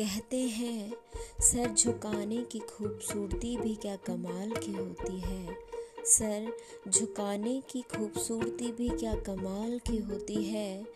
कहते 0.00 0.36
हैं, 0.36 0.92
सर 1.40 1.74
झुकाने 1.74 2.36
की 2.36 2.58
खूबसूरती 2.58 3.56
भी 3.56 3.74
क्या 3.74 3.96
कमाल 3.96 4.50
की 4.50 4.72
होती 4.72 5.20
है। 5.20 5.56
सर 6.04 6.52
झुकाने 6.88 7.62
की 7.70 7.82
खूबसूरती 7.82 8.72
भी 8.72 8.88
क्या 8.88 9.14
कमाल 9.14 9.78
की 9.78 9.98
होती 9.98 10.44
है। 10.44 10.86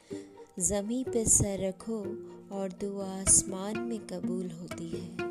ज़मी 0.58 1.04
पे 1.04 1.24
सर 1.24 1.68
रखो 1.68 2.00
और 2.56 2.72
दुआ 2.72 3.20
आसमान 3.20 3.80
में 3.80 3.98
कबूल 3.98 4.50
होती 4.50 4.88
है। 4.88 5.24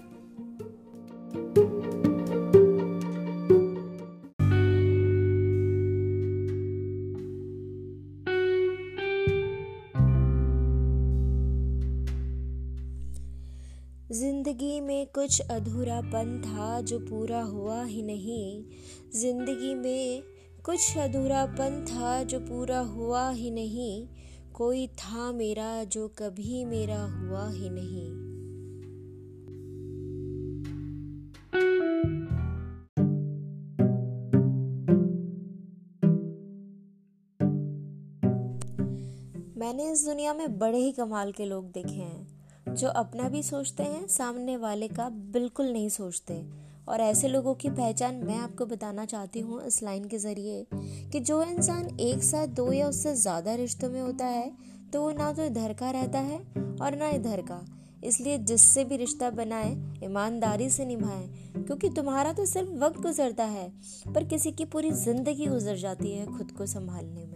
ज़िंदगी 14.13 14.79
में 14.81 15.05
कुछ 15.05 15.39
अधूरापन 15.41 16.41
था 16.45 16.81
जो 16.81 16.97
पूरा 16.99 17.41
हुआ 17.41 17.83
ही 17.83 18.01
नहीं। 18.03 18.63
ज़िंदगी 19.11 19.73
में 19.75 20.23
कुछ 20.65 20.97
अधूरापन 20.97 21.85
था 21.85 22.11
जो 22.23 22.39
पूरा 22.39 22.79
हुआ 22.79 23.29
ही 23.29 23.51
नहीं। 23.51 24.07
कोई 24.53 24.85
था 24.87 25.31
मेरा 25.31 25.83
जो 25.83 26.07
कभी 26.07 26.63
मेरा 26.65 27.01
हुआ 27.03 27.47
ही 27.49 27.69
नहीं। 27.69 28.09
मैंने 39.57 39.91
इस 39.91 40.05
दुनिया 40.05 40.33
में 40.33 40.59
बड़े 40.59 40.77
ही 40.77 40.91
कमाल 40.91 41.31
के 41.31 41.45
लोग 41.45 41.71
देखे 41.71 41.95
हैं। 41.95 42.42
जो 42.65 42.87
अपना 42.89 43.29
भी 43.29 43.41
सोचते 43.43 43.83
हैं, 43.83 44.05
सामने 44.07 44.57
वाले 44.57 44.87
का 44.87 45.09
बिल्कुल 45.09 45.71
नहीं 45.73 45.89
सोचते। 45.91 46.43
और 46.87 47.01
ऐसे 47.01 47.27
लोगों 47.27 47.53
की 47.55 47.69
पहचान 47.69 48.15
मैं 48.17 48.37
आपको 48.37 48.65
बताना 48.65 49.05
चाहती 49.05 49.39
हूँ 49.39 49.61
इस 49.65 49.81
लाइन 49.83 50.05
के 50.05 50.17
ज़रिए 50.17 50.65
कि 51.11 51.19
जो 51.21 51.41
इंसान 51.43 51.99
एक 51.99 52.23
साथ 52.23 52.47
दो 52.55 52.71
या 52.71 52.87
उससे 52.87 53.15
ज़्यादा 53.15 53.53
रिश्तों 53.55 53.89
में 53.89 54.01
होता 54.01 54.25
है 54.25 54.51
तो 54.93 55.01
वो 55.01 55.11
ना 55.11 55.31
तो 55.33 55.43
इधर 55.43 55.73
का 55.73 55.91
रहता 55.91 56.19
है 56.21 56.37
और 56.81 56.95
ना 56.97 57.09
इधर 57.09 57.41
का। 57.41 57.65
इसलिए 58.03 58.37
जिससे 58.39 58.83
भी 58.83 58.97
रिश्ता 58.97 59.29
बनाए, 59.29 59.71
ईमानदारी 60.03 60.69
से 60.69 60.85
निभाएँ, 60.85 61.27
क्योंकि 61.57 61.89
तुम्हारा 61.89 62.33
तो 62.33 62.45
सिर्फ़ 62.45 62.69
वक्त 62.79 62.99
गुजरता 63.01 63.43
है, 63.45 63.69
पर 64.07 64.23
किसी 64.23 64.51
की 64.51 64.65
पूरी 64.65 64.91
ज़िंदगी 64.93 65.45
गुजर 65.45 65.75
जाती 65.77 66.11
है 66.11 66.25
खुद 66.27 66.51
को 66.51 66.65
संभालने 66.65 67.25
में। 67.25 67.32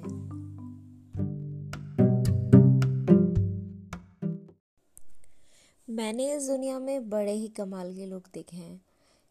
मैंने 5.87 6.35
इस 6.35 6.47
दुनिया 6.47 6.79
में 6.79 7.09
बड़े 7.09 7.31
ही 7.31 7.47
कमाल 7.47 7.93
के 7.95 8.05
लोग 8.05 8.23
देखे 8.33 8.57
हैं। 8.57 8.81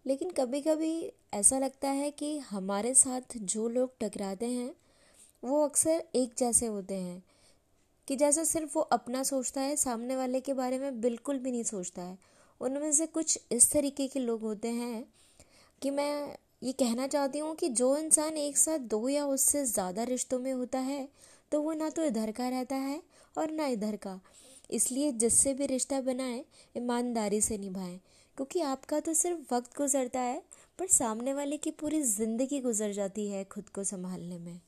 लेकिन 0.07 0.31
कभी 0.31 0.61
कभी 0.61 1.12
ऐसा 1.35 1.59
लगता 1.59 1.89
है 1.89 2.11
कि 2.11 2.39
हमारे 2.39 2.95
साथ 2.95 3.37
जो 3.37 3.69
लोग 3.69 3.91
टकराते 4.01 4.47
हैं, 4.47 4.75
वो 5.45 5.65
अक्सर 5.65 6.03
एक 6.15 6.34
जैसे 6.39 6.67
होते 6.67 6.95
हैं, 6.95 7.23
कि 8.09 8.17
जैसे 8.17 8.45
सिर्फ़ 8.45 8.73
वो 8.75 8.81
अपना 8.83 9.23
सोचता 9.23 9.61
है, 9.61 9.77
सामने 9.77 10.17
वाले 10.17 10.41
के 10.41 10.55
बारे 10.55 10.79
में 10.79 11.01
बिल्कुल 11.01 11.39
भी 11.39 11.51
नहीं 11.51 11.62
सोचता 11.62 12.03
है। 12.03 12.19
उनमें 12.61 12.93
से 12.93 13.07
कुछ 13.07 13.39
इस 13.53 13.71
तरीके 13.73 14.07
के 14.09 14.21
लोग 14.21 14.43
होते 14.43 14.69
हैं 14.69 15.05
कि 15.83 15.91
मैं 15.91 16.37
ये 16.62 16.73
कहना 16.73 17.07
चाहती 17.07 17.39
हूँ 17.39 17.55
कि 17.55 17.69
जो 17.69 17.97
इंसान 17.97 18.37
एक 18.37 18.57
साथ 18.57 18.79
दो 18.79 19.09
या 19.09 19.27
उससे 19.27 19.65
ज़्यादा 19.65 20.03
रिश्तों 20.03 20.39
में 20.39 20.53
होता 20.53 20.79
है 20.79 21.09
तो 21.53 21.61
वो 21.62 21.73
ना 21.73 21.89
तो 21.91 22.05
इधर 22.05 22.31
का 22.31 22.49
रहता 22.49 22.77
है 22.77 23.03
और 23.39 23.51
ना 23.51 23.67
इधर 23.67 23.97
का। 23.97 24.21
इसलिए 24.70 25.12
जिससे 25.12 25.55
भी 25.55 25.67
रिश्ता 25.67 26.00
बनाए, 26.00 26.45
ईमानदारी 26.77 27.41
से 27.41 27.59
निभाएँ। 27.59 28.00
क्योंकि 28.36 28.61
आपका 28.61 29.00
तो 29.00 29.15
सिर्फ़ 29.15 29.54
वक्त 29.54 29.77
गुजरता 29.78 30.21
है, 30.21 30.43
पर 30.78 30.87
सामने 30.87 31.34
वाले 31.34 31.56
की 31.56 31.71
पूरी 31.71 32.03
ज़िंदगी 32.03 32.60
गुजर 32.60 32.93
जाती 32.93 33.28
है 33.28 33.44
खुद 33.44 33.69
को 33.69 33.84
संभालने 33.84 34.38
में। 34.38 34.60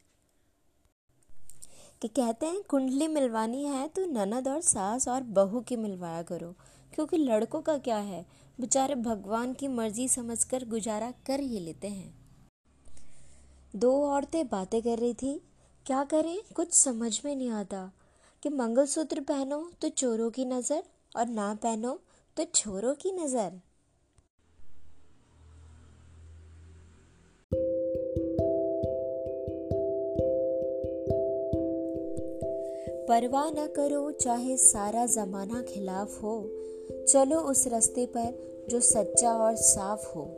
कि 2.03 2.09
कहते 2.09 2.47
हैं, 2.47 2.63
कुंडली 2.63 3.09
मिलवानी 3.09 3.65
है 3.65 3.89
तो 3.89 4.07
ननद 4.07 4.49
और 4.49 4.61
सास 4.61 5.09
और 5.09 5.23
बहू 5.23 5.61
की 5.61 5.77
मिलवाया 5.77 6.23
करो। 6.23 6.55
क्योंकि 6.95 7.17
लड़कों 7.17 7.61
का 7.61 7.79
क्या 7.79 7.99
है, 7.99 8.27
बेचारे 8.61 8.95
भगवान 8.95 9.55
की 9.55 9.69
मर्ज़ी 9.69 10.09
समझकर 10.09 10.65
गुजारा 10.65 11.11
कर 11.27 11.41
ही 11.41 11.61
लेते 11.61 11.89
हैं। 11.89 12.19
दो 13.77 14.05
औरतें 14.05 14.49
बातें 14.49 14.83
कर 14.83 14.99
रही 14.99 15.15
थी, 15.15 15.43
क्या 15.87 16.05
करें, 16.05 16.43
कुछ 16.55 16.75
समझ 16.75 17.25
में 17.25 17.37
नहीं 17.37 17.51
आता। 17.51 17.93
कि 18.43 18.49
मंगलसूत्र 18.49 19.21
पहनो 19.21 19.71
तो 19.83 19.89
चोरों 19.89 20.31
की 20.31 20.45
नज़र 20.45 20.83
और 21.17 21.29
ना 21.29 21.55
पहनो 21.55 21.99
तो 22.37 22.45
छोरों 22.45 22.95
की 22.95 23.13
नज़र। 23.13 23.51
परवाह 33.09 33.51
न 33.51 33.67
करो 33.67 34.11
चाहे 34.11 34.57
सारा 34.57 35.07
जमाना 35.07 35.63
खिलाफ 35.63 36.23
हो। 36.23 36.51
चलो 37.09 37.41
उस 37.41 37.67
रास्ते 37.67 38.07
पर 38.07 38.67
जो 38.71 38.81
सच्चा 38.81 39.33
और 39.33 39.57
साफ़ 39.57 40.07
हो। 40.07 40.38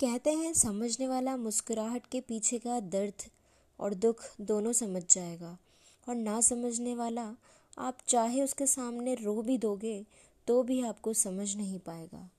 कहते 0.00 0.32
हैं, 0.32 0.52
समझने 0.54 1.08
वाला 1.08 1.36
मुस्कुराहट 1.36 2.06
के 2.06 2.20
पीछे 2.20 2.58
का 2.58 2.80
दर्द 2.80 3.22
और 3.80 3.94
दुख 3.94 4.24
दोनों 4.40 4.72
समझ 4.72 5.02
जाएगा। 5.10 5.58
और 6.08 6.14
ना 6.14 6.40
समझने 6.40 6.94
वाला, 6.94 7.34
आप 7.78 7.98
चाहे 8.08 8.42
उसके 8.42 8.66
सामने 8.66 9.14
रो 9.14 9.42
भी 9.42 9.58
दोगे 9.58 10.06
तो 10.46 10.62
भी 10.62 10.82
आपको 10.82 11.12
समझ 11.12 11.56
नहीं 11.56 11.78
पाएगा। 11.78 12.30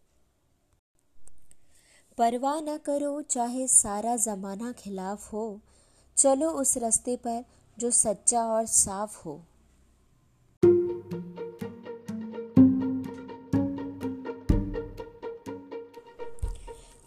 परवाह 2.18 2.62
ना 2.62 2.78
करो, 2.78 3.22
चाहे 3.22 3.68
सारा 3.68 4.16
ज़माना 4.16 4.72
खिलाफ 4.72 5.34
हो, 5.34 5.62
चलो 6.18 6.52
उस 6.52 6.78
रास्ते 6.78 7.16
पर 7.16 7.46
जो 7.80 7.92
सच्चा 7.92 8.44
और 8.46 8.66
साफ़ 8.66 9.18
हो। 9.20 9.46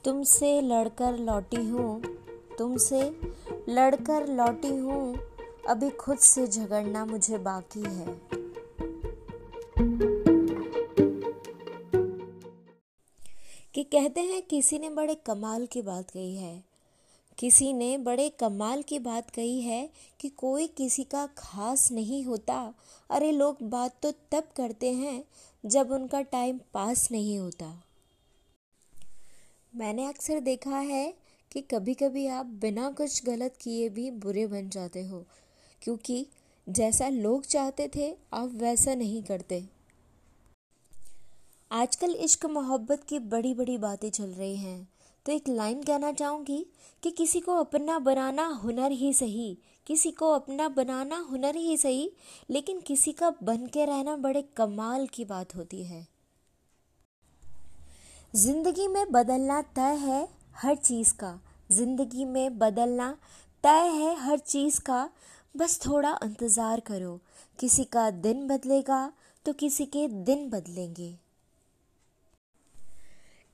तुमसे 0.04 0.60
लड़कर 0.60 1.18
लौटी 1.18 1.68
हूँ, 1.68 2.02
तुमसे 2.58 3.20
लड़कर 3.68 4.26
लौटी 4.28 4.76
हूँ, 4.76 5.18
अभी 5.68 5.90
खुद 5.90 6.18
से 6.18 6.46
झगड़ना 6.46 7.04
मुझे 7.04 7.38
बाकी 7.38 7.82
है। 7.82 8.20
कि 13.74 13.84
कहते 13.84 14.20
हैं, 14.20 14.42
किसी 14.42 14.78
ने 14.78 14.90
बड़े 14.90 15.14
कमाल 15.14 15.66
की 15.66 15.82
बात 15.82 16.10
कही 16.10 16.36
है। 16.36 16.64
किसी 17.38 17.72
ने 17.72 17.98
बड़े 17.98 18.28
कमाल 18.28 18.82
की 18.82 18.98
बात 18.98 19.30
कही 19.30 19.60
है 19.60 19.90
कि 20.20 20.28
कोई 20.28 20.66
किसी 20.66 21.04
का 21.04 21.28
खास 21.38 21.92
नहीं 21.92 22.24
होता। 22.24 22.74
अरे 23.10 23.32
लोग 23.32 23.56
बात 23.62 23.96
तो 24.02 24.10
तब 24.10 24.44
करते 24.56 24.92
हैं 24.92 25.24
जब 25.66 25.90
उनका 25.90 26.20
टाइम 26.20 26.60
पास 26.74 27.08
नहीं 27.12 27.38
होता। 27.38 27.84
मैंने 29.74 30.06
अक्सर 30.06 30.40
देखा 30.40 30.78
है 30.78 31.12
कि 31.50 31.60
कभी 31.60 31.94
कभी 31.94 32.26
आप 32.26 32.46
बिना 32.62 32.90
कुछ 32.90 33.24
गलत 33.24 33.56
किए 33.60 33.88
भी 33.88 34.10
बुरे 34.10 34.46
बन 34.46 34.68
जाते 34.68 35.02
हो, 35.06 35.24
क्योंकि 35.82 36.26
जैसा 36.66 37.08
लोग 37.08 37.46
चाहते 37.46 37.90
थे, 37.96 38.10
आप 38.34 38.50
वैसा 38.54 38.94
नहीं 38.94 39.22
करते। 39.22 39.64
आजकल 41.70 42.14
इश्क 42.14 42.46
मोहब्बत 42.46 43.04
की 43.04 43.18
बड़ी 43.18 43.54
बड़ी 43.54 43.78
बातें 43.78 44.10
चल 44.10 44.30
रही 44.30 44.56
हैं। 44.56 44.88
तो 45.26 45.32
एक 45.32 45.48
लाइन 45.48 45.82
कहना 45.82 46.12
चाहूँगी 46.12 46.66
कि 47.02 47.10
किसी 47.10 47.40
को 47.40 47.52
अपना 47.54 47.98
बनाना 47.98 48.46
हुनर 48.62 48.92
ही 48.92 49.12
सही, 49.12 49.58
किसी 49.86 50.10
को 50.10 50.32
अपना 50.32 50.68
बनाना 50.68 51.18
हुनर 51.30 51.56
ही 51.56 51.76
सही, 51.76 52.10
लेकिन 52.50 52.80
किसी 52.80 53.12
का 53.12 53.30
बन 53.42 53.66
के 53.66 53.84
रहना 53.84 54.16
बड़े 54.16 54.42
कमाल 54.56 55.06
की 55.06 55.24
बात 55.24 55.54
होती 55.56 55.84
है। 55.84 56.11
ज़िंदगी 58.34 58.86
में 58.88 59.10
बदलना 59.12 59.60
तय 59.76 59.96
है 60.00 60.20
हर 60.56 60.76
चीज़ 60.76 61.12
का। 61.14 61.32
ज़िंदगी 61.72 62.24
में 62.24 62.58
बदलना 62.58 63.10
तय 63.64 63.88
है 63.88 64.14
हर 64.20 64.38
चीज़ 64.38 64.80
का। 64.80 65.08
बस 65.54 65.78
थोड़ा 65.86 66.16
इंतज़ार 66.24 66.80
करो। 66.80 67.18
किसी 67.58 67.84
का 67.84 68.08
दिन 68.10 68.46
बदलेगा 68.48 69.12
तो 69.46 69.52
किसी 69.52 69.86
के 69.86 70.06
दिन 70.08 70.48
बदलेंगे। 70.50 71.12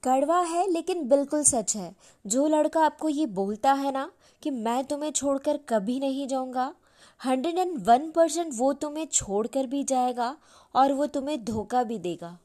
कड़वा 0.03 0.41
है 0.45 0.71
लेकिन 0.73 1.09
बिल्कुल 1.09 1.43
सच 1.45 1.77
है। 1.77 1.95
जो 2.25 2.47
लड़का 2.49 2.85
आपको 2.85 3.09
ये 3.09 3.27
बोलता 3.35 3.73
है 3.75 3.93
ना 3.93 4.11
कि 4.43 4.51
मैं 4.51 4.83
तुम्हें 4.85 5.13
छोड़कर 5.13 5.59
कभी 5.69 6.01
नहीं 6.01 6.29
जाऊँगा 6.29 6.73
हंड्रेड 7.21 7.59
एंड 7.59 7.79
वन 7.87 8.11
परसेंट 8.11 8.53
वो 8.55 8.73
तुम्हें 8.75 9.07
छोड़कर 9.07 9.67
भी 9.67 9.85
जाएगा 9.85 10.37
और 10.75 10.93
वो 10.93 11.07
तुम्हें 11.09 11.45
धोखा 11.45 11.83
भी 11.83 11.99
देगा। 12.01 12.39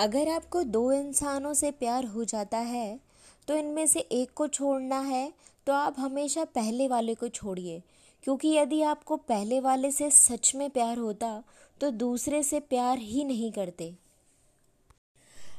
अगर 0.00 0.28
आपको 0.28 0.62
दो 0.64 0.90
इंसानों 0.92 1.52
से 1.54 1.70
प्यार 1.70 2.04
हो 2.04 2.24
जाता 2.24 2.58
है 2.58 3.00
तो 3.48 3.54
इनमें 3.54 3.86
से 3.86 4.00
एक 4.00 4.30
को 4.34 4.46
छोड़ना 4.48 5.00
है 5.00 5.32
तो 5.66 5.72
आप 5.72 5.96
हमेशा 5.98 6.44
पहले 6.44 6.88
वाले 6.88 7.14
को 7.14 7.28
छोड़िए। 7.28 7.82
क्योंकि 8.24 8.48
यदि 8.48 8.80
आपको 8.82 9.16
पहले 9.16 9.60
वाले 9.60 9.90
से 9.90 10.10
सच 10.10 10.54
में 10.56 10.68
प्यार 10.70 10.98
होता 10.98 11.42
तो 11.80 11.90
दूसरे 11.90 12.42
से 12.42 12.60
प्यार 12.60 12.98
ही 12.98 13.24
नहीं 13.24 13.52
करते। 13.52 13.94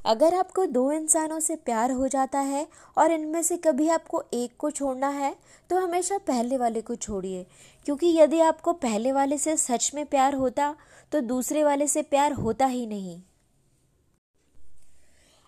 अगर 0.05 0.35
आपको 0.35 0.65
दो 0.65 0.91
इंसानों 0.91 1.39
से 1.39 1.55
प्यार 1.55 1.91
हो 1.91 2.07
जाता 2.07 2.39
है 2.39 2.67
और 2.97 3.11
इनमें 3.11 3.41
से 3.43 3.57
कभी 3.57 3.89
आपको 3.89 4.23
एक 4.33 4.57
को 4.57 4.71
छोड़ना 4.71 5.09
है 5.09 5.35
तो 5.69 5.79
हमेशा 5.79 6.17
पहले 6.17 6.57
वाले 6.57 6.81
को 6.81 6.95
छोड़िए। 6.95 7.45
क्योंकि 7.85 8.17
यदि 8.17 8.39
आपको 8.41 8.73
पहले 8.73 9.11
वाले 9.11 9.37
से 9.37 9.57
सच 9.59 9.91
में 9.95 10.05
प्यार 10.05 10.35
होता 10.35 10.75
तो 11.11 11.21
दूसरे 11.21 11.63
वाले 11.63 11.87
से 11.87 12.01
प्यार 12.01 12.33
होता 12.33 12.65
ही 12.65 12.85
नहीं। 12.87 13.21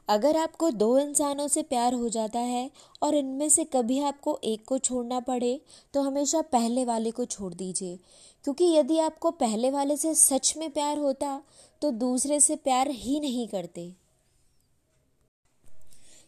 अगर 0.08 0.38
आपको 0.38 0.70
दो 0.72 0.98
इंसानों 1.00 1.48
से 1.48 1.62
प्यार 1.64 1.94
हो 1.94 2.10
जाता 2.10 2.40
है 2.40 2.72
और 3.02 3.16
इनमें 3.16 3.50
से 3.50 3.64
कभी 3.64 4.00
आपको 4.00 4.40
एक 4.44 4.66
को 4.66 4.78
छोड़ना 4.78 5.20
पड़े 5.20 5.62
तो 5.94 6.02
हमेशा 6.02 6.42
पहले 6.42 6.86
वाले 6.86 7.12
को 7.12 7.26
छोड़ 7.26 7.54
दीजिए। 7.54 8.00
क्योंकि 8.44 8.66
यदि 8.66 9.00
आपको 9.00 9.32
पहले 9.32 9.72
वाले 9.72 9.98
से 9.98 10.16
सच 10.16 10.54
में 10.58 10.70
प्यार 10.72 10.98
होता 10.98 11.42
तो 11.82 11.92
दूसरे 11.92 12.40
से 12.40 12.56
प्यार 12.56 12.90
ही 12.90 13.20
नहीं 13.20 13.48
करते। 13.48 13.94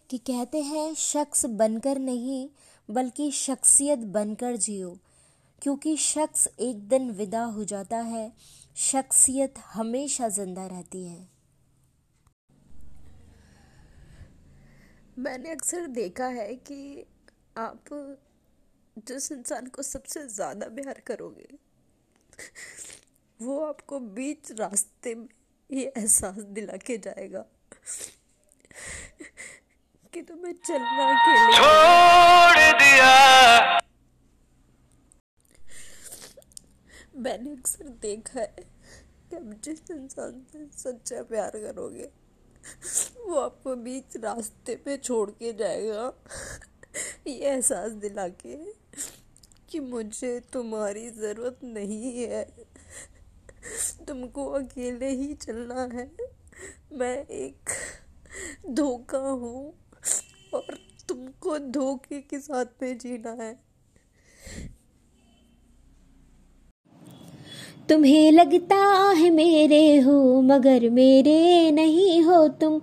कि 0.09 0.17
कहते 0.17 0.61
हैं, 0.61 0.93
शख्स 0.95 1.45
बनकर 1.45 1.99
नहीं, 1.99 2.49
बल्कि 2.91 3.31
शख्सियत 3.31 3.99
बनकर 3.99 4.55
जियो। 4.55 4.97
क्योंकि 5.61 5.97
शख्स 5.97 6.49
एक 6.59 6.87
दिन 6.87 7.11
विदा 7.11 7.43
हो 7.43 7.63
जाता 7.63 7.97
है, 7.97 8.33
शख्सियत 8.75 9.53
हमेशा 9.73 10.29
ज़िंदा 10.29 10.65
रहती 10.67 11.03
है। 11.05 11.34
मैंने 15.19 15.51
अक्सर 15.51 15.85
देखा 15.87 16.25
है 16.27 16.55
कि 16.55 17.05
आप 17.57 17.85
जिस 18.97 19.31
इंसान 19.31 19.67
को 19.67 19.81
सबसे 19.81 20.27
ज़्यादा 20.27 20.67
प्यार 20.67 20.99
करोगे 21.07 21.47
वो 23.39 23.59
आपको 23.65 23.99
बीच 24.17 24.51
रास्ते 24.51 25.15
में 25.15 25.27
ये 25.69 25.85
एहसास 25.97 26.37
दिला 26.57 26.77
के 26.77 26.97
जाएगा 26.97 27.45
कि 30.13 30.21
तुम्हें 30.21 30.53
चलना 30.53 31.07
के 31.25 31.33
लिए 31.39 31.57
छोड़ 31.57 32.81
दिया। 32.81 33.11
मैंने 37.17 37.51
अक्सर 37.51 37.87
देखा 38.01 38.39
है 38.39 38.65
कि 39.29 39.35
आप 39.35 39.53
जिस 39.63 39.91
इंसान 39.91 40.45
से 40.51 40.65
सच्चा 40.77 41.23
प्यार 41.23 41.51
करोगे 41.55 42.09
वो 43.25 43.35
आपको 43.35 43.75
बीच 43.75 44.17
रास्ते 44.17 44.75
पे 44.75 44.97
छोड़ 44.97 45.29
के 45.31 45.53
जाएगा। 45.53 46.13
ये 47.27 47.33
एहसास 47.33 47.91
दिला 47.91 48.27
के 48.27 48.57
कि 49.69 49.79
मुझे 49.79 50.39
तुम्हारी 50.53 51.09
ज़रूरत 51.09 51.59
नहीं 51.63 52.23
है। 52.23 52.43
तुमको 54.07 54.45
अकेले 54.45 55.09
ही 55.09 55.33
चलना 55.33 55.89
है। 55.93 56.11
मैं 56.93 57.25
एक 57.27 57.69
धोखा 58.69 59.17
हूँ 59.17 59.73
और 60.53 60.77
तुमको 61.09 61.59
धोखे 61.59 62.21
के 62.21 62.39
साथ 62.39 62.65
में 62.81 62.97
जीना 62.97 63.31
है। 63.43 63.59
तुम्हें 67.89 68.31
लगता 68.31 69.09
है 69.09 69.29
मेरे 69.29 69.99
हो, 69.99 70.41
मगर 70.41 70.89
मेरे 70.89 71.71
नहीं 71.71 72.21
हो 72.21 72.47
तुम। 72.47 72.81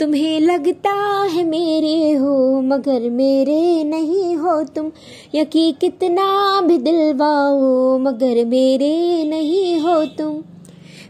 तुम्हें 0.00 0.40
लगता 0.40 1.22
है 1.22 1.44
मेरे 1.44 2.12
हो, 2.12 2.60
मगर 2.60 3.10
मेरे 3.10 3.84
नहीं 3.84 4.36
हो 4.36 4.62
तुम। 4.62 4.92
यकी 5.34 5.72
कितना 5.72 6.60
भी 6.60 6.78
दिलवाओ, 6.78 7.98
मगर 7.98 8.44
मेरे 8.44 9.24
नहीं 9.24 9.78
हो 9.78 10.04
तुम। 10.04 10.42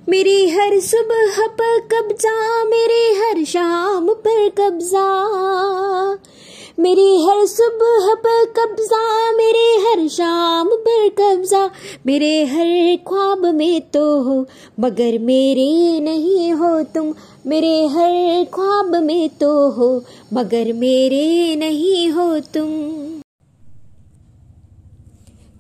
मेरी 0.09 0.51
हर 0.51 0.81
सुबह 0.81 1.47
पर 1.47 1.79
कब्जा, 1.79 2.65
मेरे 2.65 3.11
हर 3.11 3.45
शाम 3.45 4.09
पर 4.09 4.49
कब्जा। 4.49 5.09
मेरी 6.79 7.27
हर 7.27 7.47
सुबह 7.47 8.15
पर 8.15 8.45
कब्जा, 8.45 9.33
मेरे 9.33 9.77
हर 9.77 10.09
शाम 10.09 10.69
पर 10.69 11.09
कब्जा, 11.09 11.71
मेरे 12.07 12.45
हर 12.45 12.97
ख्वाब 13.09 13.55
में 13.55 13.81
तो 13.81 14.23
हो, 14.23 14.47
मगर 14.81 15.19
मेरे 15.19 16.01
नहीं 16.01 16.53
हो 16.53 16.83
तुम, 16.83 17.15
मेरे 17.47 17.87
हर 17.87 18.45
ख्वाब 18.45 18.95
में 18.95 19.29
तो 19.29 19.71
हो, 19.71 20.05
मगर 20.33 20.73
मेरे 20.73 21.57
नहीं 21.57 22.09
हो 22.09 22.41
तुम। 22.41 22.69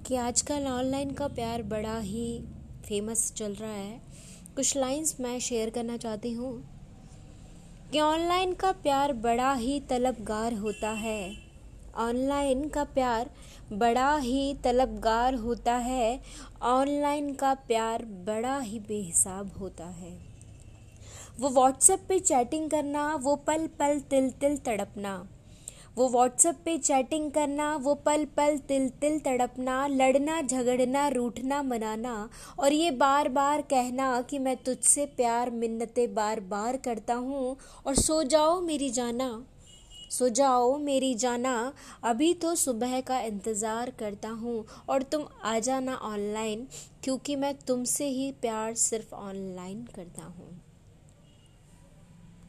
कि 0.06 0.16
आजकल 0.16 0.66
ऑनलाइन 0.66 1.10
का 1.10 1.26
प्यार 1.26 1.62
बड़ा 1.62 1.98
ही 1.98 2.40
फ़ेमस 2.88 3.32
चल 3.36 3.52
रहा 3.52 3.70
है। 3.70 4.00
कुछ 4.56 4.76
लाइंस 4.76 5.16
मैं 5.20 5.40
शेयर 5.40 5.70
करना 5.70 5.96
चाहती 5.96 6.32
हूँ। 6.32 6.74
कि 7.92 8.00
ऑनलाइन 8.00 8.54
का 8.54 8.72
प्यार 8.72 9.12
बड़ा 9.12 9.52
ही 9.52 9.80
तलबगार 9.80 10.52
होता 10.52 10.90
है। 10.90 11.34
ऑनलाइन 11.96 12.68
का 12.68 12.84
प्यार 12.84 13.30
बड़ा 13.72 14.16
ही 14.16 14.54
तलबगार 14.54 15.34
होता 15.34 15.74
है। 15.74 16.20
ऑनलाइन 16.62 17.34
का 17.34 17.54
प्यार 17.54 18.04
बड़ा 18.04 18.58
ही 18.58 18.78
बेहिसाब 18.78 19.50
होता 19.60 19.84
है। 19.84 20.18
वो 21.40 21.48
व्हाट्सएप 21.48 22.00
पे 22.08 22.18
चैटिंग 22.18 22.70
करना, 22.70 23.14
वो 23.14 23.36
पल 23.36 23.66
पल 23.66 24.00
तिल 24.00 24.30
तिल 24.30 24.56
तड़पना 24.56 25.28
वो 25.96 26.08
व्हाट्सएप 26.08 26.56
पे 26.64 26.76
चैटिंग 26.78 27.30
करना, 27.32 27.74
वो 27.76 27.94
पल 27.96 28.24
पल 28.36 28.56
तिल 28.68 28.88
तिल 29.00 29.18
तड़पना, 29.20 29.86
लड़ना, 29.86 30.40
झगड़ना, 30.42 31.06
रूठना, 31.08 31.62
मनाना 31.62 32.28
और 32.58 32.72
ये 32.72 32.90
बार 32.92 33.28
बार 33.30 33.62
कहना 33.62 34.20
कि 34.20 34.38
मैं 34.38 34.56
तुझसे 34.56 35.06
प्यार, 35.16 35.50
मिन्नतें 35.52 36.14
बार 36.14 36.40
बार 36.42 36.76
करता 36.76 37.14
हूँ 37.14 37.56
और 37.86 37.94
सो 37.96 38.22
जाओ 38.24 38.60
मेरी 38.60 38.90
जाना, 38.90 39.30
सो 40.10 40.28
जाओ 40.30 40.76
मेरी 40.78 41.14
जाना। 41.14 41.72
अभी 42.04 42.32
तो 42.34 42.54
सुबह 42.56 43.00
का 43.00 43.20
इंतज़ार 43.22 43.90
करता 43.98 44.28
हूँ 44.30 44.64
और 44.88 45.02
तुम 45.04 45.26
आ 45.44 45.58
जाना 45.60 45.94
ऑनलाइन 46.04 46.66
क्योंकि 47.04 47.36
मैं 47.36 47.54
तुमसे 47.66 48.08
ही 48.08 48.30
प्यार 48.40 48.74
सिर्फ़ 48.74 49.14
ऑनलाइन 49.14 49.82
करता 49.94 50.22
हूँ। 50.22 50.63